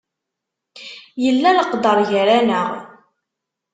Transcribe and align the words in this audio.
Yella 1.23 1.49
leqder 1.57 1.99
gar-aneɣ. 2.11 2.67